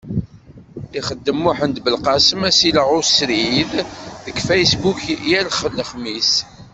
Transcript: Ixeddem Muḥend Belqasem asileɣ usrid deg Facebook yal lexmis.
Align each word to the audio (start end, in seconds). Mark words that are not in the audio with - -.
Ixeddem 0.99 1.37
Muḥend 1.43 1.75
Belqasem 1.85 2.41
asileɣ 2.49 2.87
usrid 2.97 3.71
deg 4.25 4.35
Facebook 4.47 4.99
yal 5.29 5.47
lexmis. 5.77 6.31